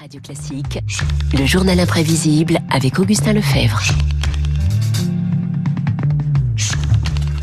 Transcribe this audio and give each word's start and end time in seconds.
Radio 0.00 0.20
Classique, 0.20 0.80
le 1.32 1.46
journal 1.46 1.78
imprévisible 1.78 2.58
avec 2.70 2.98
Augustin 2.98 3.32
Lefebvre. 3.32 3.80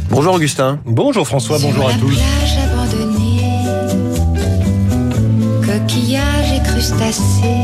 Bonjour 0.10 0.34
Augustin. 0.34 0.80
Bonjour 0.86 1.26
François, 1.26 1.60
bonjour 1.60 1.88
à 1.88 1.92
Sur 1.92 2.02
tous. 2.02 2.16
plage 2.16 2.58
abandonnée, 2.66 3.42
coquillages 5.62 6.52
et 6.54 6.64
crustacés, 6.64 7.64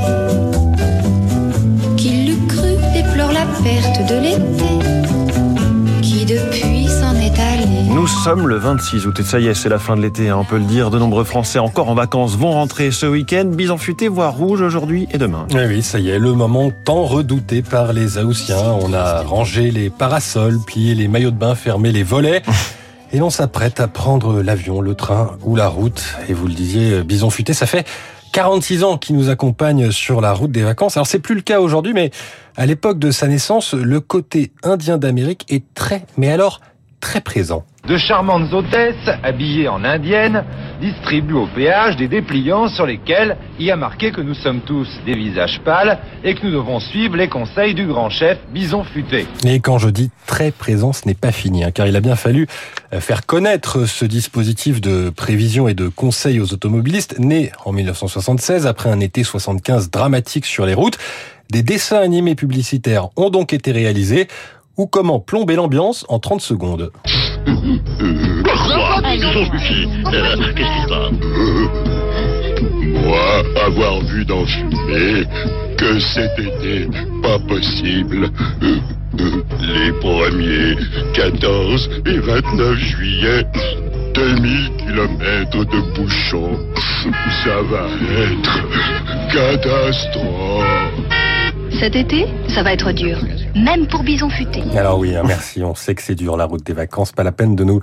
qui 1.97 2.09
l'eût 2.25 2.47
cru 2.47 2.75
déplore 2.93 3.31
la 3.33 3.45
perte 3.63 4.09
de 4.09 4.15
l'été, 4.21 4.76
sommes 8.27 8.49
le 8.49 8.57
26 8.57 9.07
août 9.07 9.17
et 9.21 9.23
ça 9.23 9.39
y 9.39 9.47
est, 9.47 9.53
c'est 9.53 9.69
la 9.69 9.79
fin 9.79 9.95
de 9.95 10.01
l'été, 10.01 10.27
hein, 10.27 10.35
on 10.37 10.43
peut 10.43 10.57
le 10.57 10.65
dire. 10.65 10.89
De 10.89 10.99
nombreux 10.99 11.23
Français 11.23 11.59
encore 11.59 11.87
en 11.87 11.93
vacances 11.93 12.35
vont 12.35 12.51
rentrer 12.51 12.91
ce 12.91 13.05
week-end. 13.05 13.45
Bison 13.45 13.77
futé, 13.77 14.09
voire 14.09 14.35
rouge 14.35 14.59
aujourd'hui 14.59 15.07
et 15.13 15.17
demain. 15.17 15.47
Oui, 15.53 15.61
oui, 15.65 15.81
ça 15.81 15.97
y 15.97 16.09
est, 16.09 16.19
le 16.19 16.33
moment 16.33 16.69
tant 16.83 17.05
redouté 17.05 17.61
par 17.61 17.93
les 17.93 18.17
Aoussiens. 18.17 18.75
On 18.81 18.91
a 18.91 19.21
rangé 19.21 19.71
les 19.71 19.89
parasols, 19.89 20.59
plié 20.59 20.93
les 20.93 21.07
maillots 21.07 21.31
de 21.31 21.37
bain, 21.37 21.55
fermé 21.55 21.93
les 21.93 22.03
volets. 22.03 22.41
Et 23.13 23.19
l'on 23.19 23.29
s'apprête 23.29 23.79
à 23.79 23.87
prendre 23.87 24.41
l'avion, 24.41 24.81
le 24.81 24.93
train 24.93 25.37
ou 25.45 25.55
la 25.55 25.69
route. 25.69 26.03
Et 26.27 26.33
vous 26.33 26.47
le 26.47 26.53
disiez, 26.53 27.03
Bison 27.03 27.29
Futé, 27.29 27.53
ça 27.53 27.65
fait 27.65 27.87
46 28.33 28.83
ans 28.83 28.97
qu'il 28.97 29.15
nous 29.15 29.29
accompagne 29.29 29.89
sur 29.89 30.19
la 30.19 30.33
route 30.33 30.51
des 30.51 30.63
vacances. 30.63 30.97
Alors 30.97 31.07
c'est 31.07 31.19
plus 31.19 31.35
le 31.35 31.41
cas 31.41 31.61
aujourd'hui, 31.61 31.93
mais 31.93 32.11
à 32.57 32.65
l'époque 32.65 32.99
de 32.99 33.09
sa 33.09 33.27
naissance, 33.27 33.73
le 33.73 34.01
côté 34.01 34.51
indien 34.63 34.97
d'Amérique 34.97 35.45
est 35.47 35.63
très, 35.73 36.05
mais 36.17 36.29
alors 36.29 36.59
très 36.99 37.21
présent. 37.21 37.63
De 37.87 37.97
charmantes 37.97 38.51
hôtesses, 38.51 39.09
habillées 39.23 39.69
en 39.69 39.85
indienne, 39.85 40.43
distribuent 40.81 41.35
au 41.35 41.47
péage 41.47 41.95
des 41.95 42.09
dépliants 42.09 42.67
sur 42.67 42.85
lesquels 42.85 43.37
il 43.59 43.65
y 43.65 43.71
a 43.71 43.77
marqué 43.77 44.11
que 44.11 44.19
nous 44.19 44.33
sommes 44.33 44.59
tous 44.59 44.87
des 45.05 45.15
visages 45.15 45.61
pâles 45.63 45.97
et 46.23 46.35
que 46.35 46.45
nous 46.45 46.51
devons 46.51 46.81
suivre 46.81 47.15
les 47.15 47.29
conseils 47.29 47.73
du 47.73 47.87
grand 47.87 48.09
chef 48.09 48.37
Bison 48.53 48.83
Futé. 48.83 49.25
Et 49.45 49.61
quand 49.61 49.77
je 49.77 49.89
dis 49.89 50.11
très 50.25 50.51
présent, 50.51 50.91
ce 50.91 51.07
n'est 51.07 51.13
pas 51.13 51.31
fini, 51.31 51.63
hein, 51.63 51.71
car 51.71 51.87
il 51.87 51.95
a 51.95 52.01
bien 52.01 52.17
fallu 52.17 52.47
euh, 52.93 52.99
faire 52.99 53.25
connaître 53.25 53.85
ce 53.85 54.03
dispositif 54.03 54.81
de 54.81 55.09
prévision 55.09 55.69
et 55.69 55.73
de 55.73 55.87
conseil 55.87 56.41
aux 56.41 56.51
automobilistes, 56.53 57.19
né 57.19 57.51
en 57.63 57.71
1976 57.71 58.67
après 58.67 58.89
un 58.89 58.99
été 58.99 59.23
75 59.23 59.91
dramatique 59.91 60.45
sur 60.45 60.65
les 60.65 60.73
routes. 60.73 60.97
Des 61.49 61.63
dessins 61.63 62.01
animés 62.01 62.35
publicitaires 62.35 63.07
ont 63.15 63.29
donc 63.29 63.53
été 63.53 63.71
réalisés, 63.71 64.27
ou 64.77 64.87
comment 64.87 65.19
plomber 65.19 65.55
l'ambiance 65.55 66.05
en 66.09 66.19
30 66.19 66.41
secondes. 66.41 66.91
Quoi 67.45 69.13
Ils 69.13 69.25
ont 69.25 69.45
suffi. 69.51 69.87
Euh, 70.13 70.35
Qu'est-ce 70.55 70.71
qui 70.71 70.81
se 70.81 70.87
passe 70.87 71.11
Moi, 73.03 73.43
avoir 73.65 73.99
vu 74.01 74.25
dans 74.25 74.45
fumer 74.45 75.25
que 75.77 75.99
c'était 75.99 76.87
pas 77.21 77.39
possible. 77.39 78.29
Euh, 78.63 78.77
euh, 79.19 79.43
Les 79.61 79.91
premiers 79.99 80.75
14 81.13 81.89
et 82.05 82.19
29 82.19 82.75
juillet, 82.77 83.45
2000 84.13 84.71
kilomètres 84.77 85.65
de 85.65 85.95
bouchons. 85.95 86.57
Ça 87.43 87.61
va 87.69 87.85
être 88.23 88.59
catastrophe. 89.33 90.65
Cet 91.71 91.95
été, 91.95 92.25
ça 92.47 92.63
va 92.63 92.73
être 92.73 92.91
dur, 92.91 93.19
même 93.55 93.87
pour 93.87 94.03
Bison 94.03 94.29
Futé. 94.29 94.63
Alors 94.75 94.97
oui, 94.97 95.15
hein, 95.15 95.23
merci, 95.25 95.63
on 95.63 95.75
sait 95.75 95.93
que 95.95 96.01
c'est 96.01 96.15
dur 96.15 96.37
la 96.37 96.45
route 96.45 96.65
des 96.65 96.73
vacances, 96.73 97.11
pas 97.11 97.23
la 97.23 97.31
peine 97.31 97.55
de 97.55 97.63
nous 97.63 97.81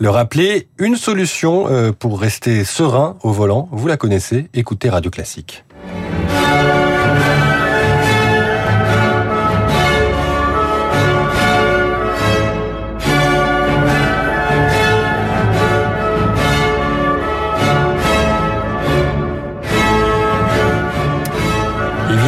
le 0.00 0.10
rappeler. 0.10 0.68
Une 0.78 0.96
solution 0.96 1.68
euh, 1.68 1.92
pour 1.92 2.20
rester 2.20 2.64
serein 2.64 3.16
au 3.22 3.32
volant, 3.32 3.68
vous 3.70 3.86
la 3.88 3.96
connaissez, 3.96 4.48
écoutez 4.54 4.88
Radio 4.88 5.10
Classique. 5.10 5.65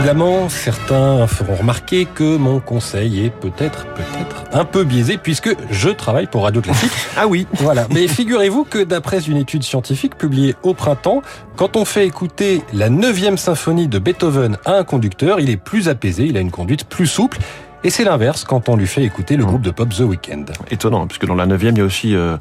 Évidemment, 0.08 0.48
certains 0.48 1.26
feront 1.26 1.56
remarquer 1.56 2.06
que 2.06 2.38
mon 2.38 2.60
conseil 2.60 3.26
est 3.26 3.30
peut-être, 3.30 3.84
peut-être 3.92 4.44
un 4.54 4.64
peu 4.64 4.84
biaisé 4.84 5.18
puisque 5.18 5.54
je 5.70 5.90
travaille 5.90 6.26
pour 6.26 6.44
Radio 6.44 6.62
Classique. 6.62 6.90
Ah 7.18 7.26
oui, 7.26 7.46
Voilà. 7.56 7.86
Mais 7.92 8.08
figurez-vous 8.08 8.64
que 8.64 8.82
d'après 8.82 9.20
une 9.20 9.36
étude 9.36 9.64
scientifique 9.64 10.16
publiée 10.16 10.54
au 10.62 10.72
printemps, 10.72 11.20
quand 11.56 11.76
on 11.76 11.84
fait 11.84 12.06
écouter 12.06 12.62
la 12.72 12.88
9e 12.88 13.36
symphonie 13.36 13.86
de 13.86 13.98
Beethoven 13.98 14.56
à 14.64 14.78
un 14.78 14.84
conducteur, 14.84 15.40
il 15.40 15.50
est 15.50 15.58
plus 15.58 15.90
apaisé, 15.90 16.24
il 16.24 16.38
a 16.38 16.40
une 16.40 16.52
conduite 16.52 16.84
plus 16.84 17.06
souple. 17.06 17.36
Et 17.84 17.90
c'est 17.90 18.02
l'inverse 18.02 18.42
quand 18.44 18.68
on 18.68 18.76
lui 18.76 18.88
fait 18.88 19.04
écouter 19.04 19.36
le 19.36 19.44
groupe 19.44 19.62
de 19.62 19.70
pop 19.70 19.88
The 19.88 20.00
Weeknd. 20.00 20.46
étonnant, 20.70 21.06
puisque 21.06 21.26
dans 21.26 21.36
la 21.36 21.46
9 21.46 21.62
il 21.62 21.78
y 21.78 21.80
a 21.80 21.84
aussi 21.84 22.14
euh, 22.14 22.36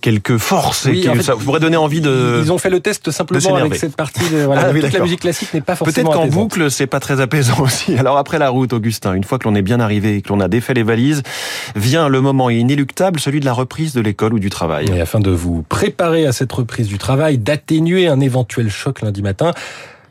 quelques 0.00 0.38
forces 0.38 0.86
et 0.86 0.90
Oui, 0.90 1.08
en 1.10 1.14
fait, 1.14 1.22
ça 1.22 1.36
pourrait 1.36 1.60
donner 1.60 1.76
envie 1.76 2.00
de... 2.00 2.40
Ils 2.42 2.50
ont 2.50 2.56
fait 2.56 2.70
le 2.70 2.80
test 2.80 3.10
simplement 3.10 3.56
avec 3.56 3.74
cette 3.74 3.96
partie 3.96 4.26
de 4.30 4.44
voilà, 4.44 4.68
Ah 4.68 4.70
oui, 4.72 4.80
toute 4.80 4.94
la 4.94 5.00
musique 5.00 5.20
classique 5.20 5.52
n'est 5.52 5.60
pas 5.60 5.76
Peut-être 5.76 5.84
forcément 5.94 6.12
qu'en 6.12 6.22
apaisante. 6.22 6.40
boucle, 6.40 6.70
c'est 6.70 6.86
pas 6.86 7.00
très 7.00 7.20
apaisant 7.20 7.58
aussi. 7.60 7.96
Alors 7.98 8.16
après 8.16 8.38
la 8.38 8.48
route, 8.48 8.72
Augustin, 8.72 9.12
une 9.12 9.24
fois 9.24 9.38
que 9.38 9.46
l'on 9.46 9.54
est 9.54 9.62
bien 9.62 9.78
arrivé 9.78 10.16
et 10.16 10.22
que 10.22 10.30
l'on 10.30 10.40
a 10.40 10.48
défait 10.48 10.72
les 10.74 10.82
valises, 10.84 11.22
vient 11.76 12.08
le 12.08 12.22
moment 12.22 12.48
inéluctable, 12.48 13.20
celui 13.20 13.40
de 13.40 13.44
la 13.44 13.52
reprise 13.52 13.92
de 13.92 14.00
l'école 14.00 14.32
ou 14.32 14.38
du 14.38 14.48
travail. 14.48 14.86
Et 14.94 15.02
afin 15.02 15.20
de 15.20 15.30
vous 15.30 15.62
préparer 15.68 16.26
à 16.26 16.32
cette 16.32 16.52
reprise 16.52 16.88
du 16.88 16.96
travail, 16.96 17.36
d'atténuer 17.36 18.08
un 18.08 18.20
éventuel 18.20 18.70
choc 18.70 19.02
lundi 19.02 19.20
matin, 19.20 19.52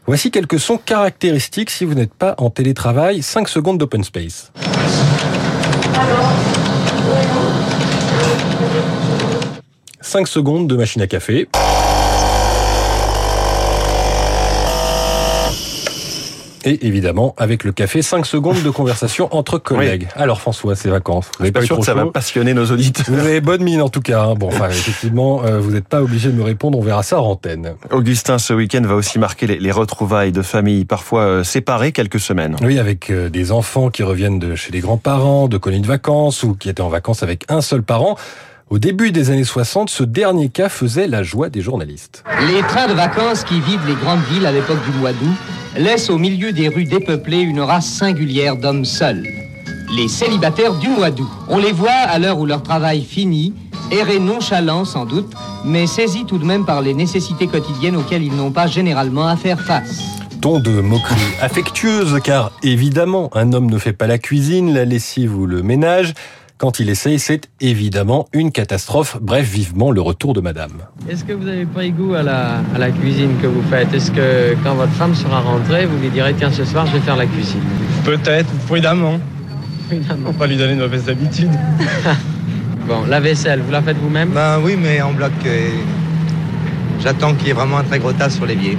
voici 0.05 0.31
quelques 0.31 0.59
sons 0.59 0.77
caractéristiques 0.77 1.69
si 1.69 1.85
vous 1.85 1.93
n'êtes 1.93 2.13
pas 2.13 2.35
en 2.37 2.49
télétravail. 2.49 3.21
5 3.21 3.47
secondes 3.47 3.77
d'open 3.77 4.03
space. 4.03 4.51
«5 10.01 10.27
secondes 10.27 10.67
de 10.67 10.75
machine 10.75 11.01
à 11.01 11.07
café. 11.07 11.47
Et 16.63 16.85
évidemment, 16.87 17.33
avec 17.37 17.63
le 17.63 17.71
café, 17.71 18.01
5 18.01 18.25
secondes 18.25 18.61
de 18.61 18.69
conversation 18.81 19.27
entre 19.35 19.57
collègues. 19.57 20.07
Alors 20.15 20.41
François, 20.41 20.75
c'est 20.75 20.89
vacances. 20.89 21.29
Vous 21.37 21.43
n'avez 21.43 21.51
pas 21.51 21.61
sûr 21.61 21.75
trop 21.75 21.81
que 21.81 21.85
ça 21.85 21.93
va 21.93 22.05
passionner 22.07 22.53
nos 22.53 22.65
auditeurs. 22.65 23.05
vous 23.07 23.19
avez 23.19 23.41
bonne 23.41 23.63
mine 23.63 23.81
en 23.81 23.89
tout 23.89 24.01
cas. 24.01 24.21
hein. 24.23 24.35
Bon, 24.35 24.47
enfin, 24.47 24.69
effectivement, 24.69 25.43
euh, 25.43 25.59
vous 25.59 25.71
n'êtes 25.71 25.87
pas 25.87 26.01
obligé 26.01 26.29
de 26.29 26.35
me 26.35 26.43
répondre. 26.43 26.77
On 26.77 26.81
verra 26.81 27.03
ça 27.03 27.19
en 27.21 27.25
antenne. 27.31 27.73
Augustin, 27.91 28.37
ce 28.37 28.53
week-end 28.53 28.81
va 28.83 28.95
aussi 28.95 29.17
marquer 29.19 29.47
les, 29.47 29.59
les 29.59 29.71
retrouvailles 29.71 30.31
de 30.31 30.41
familles 30.41 30.85
parfois 30.85 31.21
euh, 31.21 31.43
séparées 31.43 31.91
quelques 31.91 32.19
semaines. 32.19 32.55
Oui, 32.61 32.77
avec 32.79 33.09
euh, 33.09 33.29
des 33.29 33.51
enfants 33.51 33.89
qui 33.89 34.03
reviennent 34.03 34.39
de 34.39 34.55
chez 34.55 34.71
les 34.71 34.79
grands-parents, 34.81 35.47
de 35.47 35.57
colonies 35.57 35.81
de 35.81 35.87
vacances 35.87 36.43
ou 36.43 36.53
qui 36.55 36.69
étaient 36.69 36.81
en 36.81 36.89
vacances 36.89 37.23
avec 37.23 37.45
un 37.49 37.61
seul 37.61 37.81
parent. 37.83 38.17
Au 38.71 38.79
début 38.79 39.11
des 39.11 39.31
années 39.31 39.43
60, 39.43 39.89
ce 39.89 40.01
dernier 40.01 40.47
cas 40.47 40.69
faisait 40.69 41.05
la 41.05 41.23
joie 41.23 41.49
des 41.49 41.59
journalistes. 41.59 42.23
Les 42.47 42.61
trains 42.61 42.87
de 42.87 42.93
vacances 42.93 43.43
qui 43.43 43.59
vident 43.59 43.83
les 43.85 43.95
grandes 43.95 44.23
villes 44.31 44.45
à 44.45 44.53
l'époque 44.53 44.79
du 44.89 44.97
mois 44.97 45.11
d'août 45.11 45.35
laissent 45.75 46.09
au 46.09 46.17
milieu 46.17 46.53
des 46.53 46.69
rues 46.69 46.85
dépeuplées 46.85 47.41
une 47.41 47.59
race 47.59 47.85
singulière 47.85 48.55
d'hommes 48.55 48.85
seuls. 48.85 49.27
Les 49.93 50.07
célibataires 50.07 50.75
du 50.75 50.87
mois 50.87 51.11
d'août. 51.11 51.27
On 51.49 51.57
les 51.57 51.73
voit 51.73 51.91
à 51.91 52.17
l'heure 52.17 52.39
où 52.39 52.45
leur 52.45 52.63
travail 52.63 53.03
finit, 53.03 53.53
errer 53.91 54.19
nonchalants 54.19 54.85
sans 54.85 55.05
doute, 55.05 55.33
mais 55.65 55.85
saisis 55.85 56.23
tout 56.23 56.37
de 56.37 56.45
même 56.45 56.63
par 56.63 56.81
les 56.81 56.93
nécessités 56.93 57.47
quotidiennes 57.47 57.97
auxquelles 57.97 58.23
ils 58.23 58.37
n'ont 58.37 58.51
pas 58.51 58.67
généralement 58.67 59.27
à 59.27 59.35
faire 59.35 59.59
face. 59.59 59.99
Ton 60.39 60.59
de 60.59 60.79
moquerie 60.79 61.19
affectueuse, 61.41 62.21
car 62.23 62.53
évidemment, 62.63 63.29
un 63.33 63.51
homme 63.51 63.69
ne 63.69 63.77
fait 63.77 63.91
pas 63.91 64.07
la 64.07 64.17
cuisine, 64.17 64.73
la 64.73 64.85
lessive 64.85 65.37
ou 65.37 65.45
le 65.45 65.61
ménage. 65.61 66.13
Quand 66.61 66.79
il 66.79 66.89
essaye, 66.91 67.17
c'est 67.17 67.49
évidemment 67.59 68.27
une 68.33 68.51
catastrophe. 68.51 69.17
Bref, 69.19 69.49
vivement 69.49 69.89
le 69.89 69.99
retour 69.99 70.35
de 70.35 70.41
madame. 70.41 70.73
Est-ce 71.09 71.23
que 71.25 71.33
vous 71.33 71.47
avez 71.47 71.65
pris 71.65 71.89
goût 71.91 72.13
à 72.13 72.21
la, 72.21 72.59
à 72.75 72.77
la 72.77 72.91
cuisine 72.91 73.31
que 73.41 73.47
vous 73.47 73.63
faites? 73.63 73.91
Est-ce 73.95 74.11
que 74.11 74.55
quand 74.63 74.75
votre 74.75 74.91
femme 74.91 75.15
sera 75.15 75.39
rentrée, 75.39 75.87
vous 75.87 75.97
lui 75.97 76.09
direz 76.09 76.35
tiens 76.35 76.51
ce 76.51 76.63
soir 76.63 76.85
je 76.85 76.91
vais 76.93 76.99
faire 76.99 77.15
la 77.15 77.25
cuisine? 77.25 77.61
Peut-être, 78.05 78.47
prudemment. 78.67 79.19
Évidemment. 79.91 80.27
Faut 80.27 80.33
pas 80.37 80.45
lui 80.45 80.55
donner 80.55 80.75
de 80.75 80.81
mauvaises 80.81 81.09
habitudes. 81.09 81.49
Bon, 82.87 83.05
la 83.07 83.19
vaisselle, 83.19 83.61
vous 83.61 83.71
la 83.71 83.81
faites 83.81 83.97
vous-même? 83.97 84.29
Ben 84.29 84.59
oui, 84.63 84.75
mais 84.79 85.01
en 85.01 85.13
bloc. 85.13 85.31
euh, 85.45 85.69
J'attends 86.99 87.33
qu'il 87.35 87.47
y 87.47 87.49
ait 87.51 87.53
vraiment 87.53 87.77
un 87.77 87.83
très 87.83 87.99
gros 87.99 88.11
tas 88.11 88.29
sur 88.29 88.45
l'évier. 88.45 88.77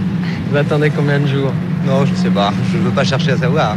Vous 0.50 0.56
attendez 0.56 0.90
combien 0.90 1.18
de 1.18 1.26
jours? 1.26 1.52
Non, 1.86 2.04
je 2.06 2.14
sais 2.14 2.30
pas. 2.30 2.52
Je 2.72 2.78
veux 2.78 2.90
pas 2.90 3.04
chercher 3.04 3.32
à 3.32 3.36
savoir. 3.36 3.76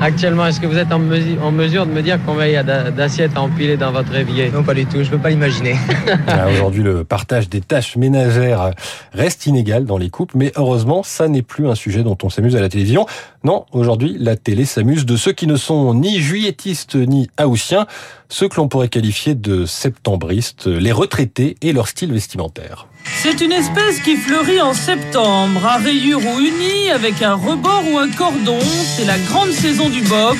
Actuellement, 0.00 0.46
est-ce 0.46 0.58
que 0.58 0.66
vous 0.66 0.78
êtes 0.78 0.90
en, 0.92 0.98
mesu- 0.98 1.38
en 1.40 1.52
mesure 1.52 1.86
de 1.86 1.92
me 1.92 2.02
dire 2.02 2.18
combien 2.26 2.46
il 2.46 2.52
y 2.52 2.56
a 2.56 2.62
d'a- 2.64 2.90
d'assiettes 2.90 3.36
à 3.36 3.42
empiler 3.42 3.76
dans 3.76 3.92
votre 3.92 4.14
évier? 4.14 4.50
Non, 4.50 4.62
pas 4.64 4.74
du 4.74 4.84
tout. 4.86 5.02
Je 5.04 5.10
peux 5.10 5.18
pas 5.18 5.30
l'imaginer. 5.30 5.76
Aujourd'hui, 6.52 6.82
le 6.82 7.04
partage 7.04 7.48
des 7.48 7.60
tâches 7.60 7.96
ménagères 7.96 8.70
reste 9.12 9.46
inégal 9.46 9.84
dans 9.84 9.98
les 9.98 10.10
couples, 10.10 10.36
mais 10.36 10.50
heureusement, 10.56 11.02
ça 11.04 11.28
n'est 11.28 11.42
plus 11.42 11.68
un 11.68 11.74
sujet 11.74 12.02
dont 12.02 12.18
on 12.22 12.30
s'amuse 12.30 12.56
à 12.56 12.60
la 12.60 12.68
télévision. 12.68 13.06
Non, 13.44 13.66
aujourd'hui, 13.72 14.16
la 14.18 14.34
télé 14.36 14.64
s'amuse 14.64 15.04
de 15.06 15.16
ceux 15.16 15.32
qui 15.32 15.46
ne 15.46 15.56
sont 15.56 15.94
ni 15.94 16.20
juilletistes 16.20 16.94
ni 16.96 17.28
haussiens, 17.42 17.86
ceux 18.28 18.48
que 18.48 18.56
l'on 18.56 18.66
pourrait 18.68 18.88
qualifier 18.88 19.34
de 19.34 19.66
septembristes, 19.66 20.66
les 20.66 20.92
retraités 20.92 21.56
et 21.60 21.72
leur 21.72 21.86
style 21.86 22.12
vestimentaire. 22.12 22.86
C'est 23.04 23.40
une 23.40 23.52
espèce 23.52 24.00
qui 24.00 24.16
fleurit 24.16 24.60
en 24.60 24.74
septembre, 24.74 25.64
à 25.64 25.76
rayures 25.76 26.24
ou 26.26 26.40
unies, 26.40 26.90
avec 26.90 27.22
un 27.22 27.34
rebord 27.34 27.84
ou 27.90 27.98
un 27.98 28.10
cordon. 28.10 28.58
C'est 28.96 29.04
la 29.04 29.18
grande 29.18 29.52
saison 29.52 29.88
du 29.88 30.02
bob. 30.02 30.38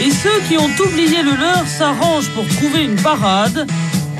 Et 0.00 0.10
ceux 0.10 0.40
qui 0.48 0.56
ont 0.56 0.70
oublié 0.84 1.22
le 1.22 1.36
leur 1.36 1.66
s'arrangent 1.66 2.30
pour 2.30 2.46
trouver 2.48 2.84
une 2.84 2.96
parade. 2.96 3.66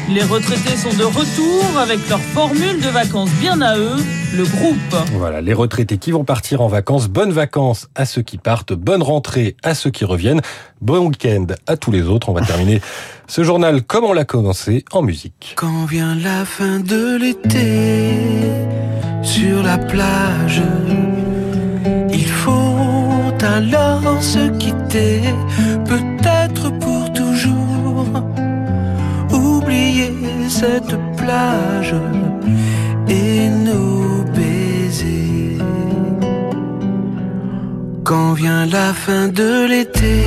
Les 0.08 0.22
retraités 0.22 0.76
sont 0.76 0.92
de 0.96 1.04
retour 1.04 1.78
avec 1.78 2.08
leur 2.08 2.20
formule 2.20 2.80
de 2.80 2.88
vacances 2.88 3.30
bien 3.40 3.60
à 3.60 3.78
eux, 3.78 3.96
le 4.36 4.44
groupe. 4.44 4.96
Voilà, 5.14 5.40
les 5.40 5.54
retraités 5.54 5.96
qui 5.98 6.10
vont 6.10 6.24
partir 6.24 6.60
en 6.60 6.68
vacances. 6.68 7.08
Bonnes 7.08 7.32
vacances 7.32 7.88
à 7.94 8.04
ceux 8.04 8.22
qui 8.22 8.36
partent, 8.36 8.72
bonne 8.72 9.02
rentrée 9.02 9.56
à 9.62 9.74
ceux 9.74 9.90
qui 9.90 10.04
reviennent, 10.04 10.42
bon 10.80 11.06
week-end 11.08 11.46
à 11.66 11.76
tous 11.76 11.92
les 11.92 12.02
autres. 12.02 12.28
On 12.28 12.32
va 12.32 12.42
terminer 12.42 12.80
ce 13.26 13.42
journal 13.42 13.82
comme 13.82 14.04
on 14.04 14.12
l'a 14.12 14.24
commencé 14.24 14.84
en 14.92 15.02
musique. 15.02 15.54
Quand 15.56 15.86
vient 15.86 16.14
la 16.14 16.44
fin 16.44 16.80
de 16.80 17.16
l'été, 17.16 18.18
sur 19.22 19.62
la 19.62 19.78
plage, 19.78 20.62
il 22.12 22.26
faut 22.26 22.52
alors 23.44 24.22
se 24.22 24.50
quitter, 24.58 25.20
cette 30.62 30.96
plage 31.16 31.94
et 33.08 33.48
nos 33.48 34.22
baisers. 34.36 35.58
Quand 38.04 38.32
vient 38.34 38.64
la 38.66 38.90
fin 39.04 39.26
de 39.40 39.50
l'été, 39.70 40.18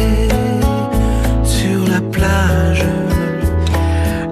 sur 1.58 1.80
la 1.94 2.02
plage, 2.16 2.86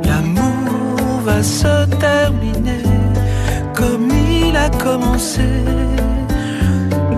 l'amour 0.08 1.22
va 1.28 1.42
se 1.42 1.76
terminer 2.08 2.86
comme 3.80 4.10
il 4.42 4.56
a 4.68 4.70
commencé, 4.86 5.50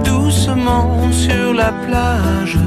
doucement 0.10 1.12
sur 1.12 1.48
la 1.62 1.72
plage, 1.86 2.58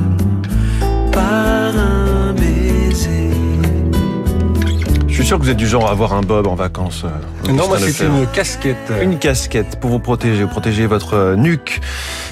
sûr 5.29 5.39
que 5.39 5.43
vous 5.43 5.51
êtes 5.51 5.59
du 5.59 5.67
genre 5.67 5.87
à 5.89 5.91
avoir 5.91 6.15
un 6.15 6.23
bob 6.23 6.47
en 6.47 6.55
vacances. 6.55 7.05
euh, 7.05 7.53
Non, 7.53 7.69
moi 7.69 7.79
c'est 7.79 8.07
une 8.07 8.27
casquette. 8.29 8.91
Une 9.03 9.19
casquette 9.19 9.79
pour 9.79 9.91
vous 9.91 9.99
protéger, 9.99 10.43
vous 10.45 10.49
protéger 10.49 10.87
votre 10.87 11.13
euh, 11.13 11.37
nuque 11.37 11.83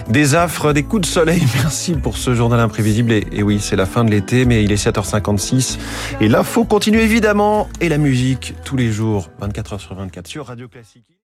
des 0.08 0.34
affres, 0.34 0.72
des 0.72 0.82
coups 0.82 1.02
de 1.02 1.06
soleil. 1.06 1.42
Merci 1.56 1.92
pour 1.92 2.16
ce 2.16 2.34
journal 2.34 2.58
imprévisible. 2.58 3.12
Et, 3.12 3.26
et 3.32 3.42
oui, 3.42 3.60
c'est 3.60 3.76
la 3.76 3.84
fin 3.84 4.02
de 4.02 4.10
l'été, 4.10 4.46
mais 4.46 4.64
il 4.64 4.72
est 4.72 4.82
7h56. 4.82 5.76
Et 6.22 6.28
l'info 6.28 6.64
continue 6.64 7.00
évidemment. 7.00 7.68
Et 7.82 7.90
la 7.90 7.98
musique 7.98 8.54
tous 8.64 8.76
les 8.78 8.90
jours, 8.90 9.28
24h 9.42 9.78
sur 9.78 9.94
24 9.94 10.26
sur 10.26 10.46
Radio 10.46 10.66
Classique. 10.66 11.04